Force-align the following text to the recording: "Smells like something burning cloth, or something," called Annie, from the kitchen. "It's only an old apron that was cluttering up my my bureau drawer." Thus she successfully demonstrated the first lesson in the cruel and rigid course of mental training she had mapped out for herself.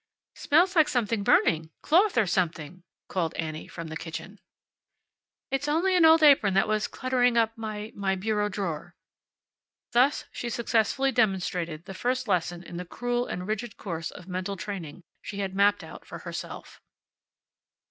"Smells 0.33 0.75
like 0.75 0.87
something 0.87 1.21
burning 1.23 1.69
cloth, 1.83 2.17
or 2.17 2.25
something," 2.25 2.81
called 3.07 3.35
Annie, 3.35 3.67
from 3.67 3.89
the 3.89 3.95
kitchen. 3.95 4.39
"It's 5.51 5.67
only 5.67 5.95
an 5.95 6.05
old 6.05 6.23
apron 6.23 6.55
that 6.55 6.67
was 6.67 6.87
cluttering 6.87 7.37
up 7.37 7.55
my 7.55 7.91
my 7.93 8.15
bureau 8.15 8.49
drawer." 8.49 8.95
Thus 9.91 10.25
she 10.31 10.49
successfully 10.49 11.11
demonstrated 11.11 11.85
the 11.85 11.93
first 11.93 12.27
lesson 12.27 12.63
in 12.63 12.77
the 12.77 12.83
cruel 12.85 13.27
and 13.27 13.45
rigid 13.47 13.77
course 13.77 14.09
of 14.09 14.27
mental 14.27 14.57
training 14.57 15.03
she 15.21 15.37
had 15.37 15.53
mapped 15.53 15.83
out 15.83 16.03
for 16.03 16.17
herself. 16.17 16.81